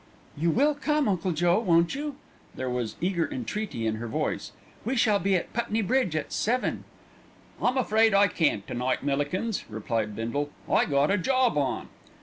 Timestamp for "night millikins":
8.73-9.63